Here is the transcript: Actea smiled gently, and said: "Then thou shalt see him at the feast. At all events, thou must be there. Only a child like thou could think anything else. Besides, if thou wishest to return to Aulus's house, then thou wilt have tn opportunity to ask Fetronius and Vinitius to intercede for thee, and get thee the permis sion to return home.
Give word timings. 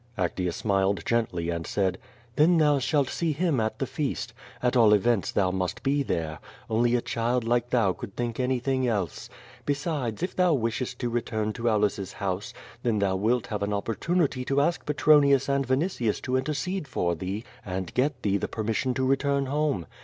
Actea 0.17 0.51
smiled 0.51 1.05
gently, 1.05 1.51
and 1.51 1.67
said: 1.67 1.99
"Then 2.35 2.57
thou 2.57 2.79
shalt 2.79 3.07
see 3.07 3.33
him 3.33 3.59
at 3.59 3.77
the 3.77 3.85
feast. 3.85 4.33
At 4.59 4.75
all 4.75 4.95
events, 4.95 5.31
thou 5.31 5.51
must 5.51 5.83
be 5.83 6.01
there. 6.01 6.39
Only 6.71 6.95
a 6.95 7.01
child 7.03 7.43
like 7.43 7.69
thou 7.69 7.93
could 7.93 8.15
think 8.15 8.39
anything 8.39 8.87
else. 8.87 9.29
Besides, 9.63 10.23
if 10.23 10.35
thou 10.35 10.55
wishest 10.55 10.97
to 11.01 11.09
return 11.11 11.53
to 11.53 11.69
Aulus's 11.69 12.13
house, 12.13 12.51
then 12.81 12.97
thou 12.97 13.15
wilt 13.15 13.45
have 13.45 13.61
tn 13.61 13.75
opportunity 13.75 14.43
to 14.45 14.59
ask 14.59 14.83
Fetronius 14.87 15.47
and 15.47 15.67
Vinitius 15.67 16.19
to 16.23 16.35
intercede 16.35 16.87
for 16.87 17.13
thee, 17.13 17.43
and 17.63 17.93
get 17.93 18.23
thee 18.23 18.37
the 18.37 18.47
permis 18.47 18.77
sion 18.77 18.95
to 18.95 19.05
return 19.05 19.45
home. 19.45 19.85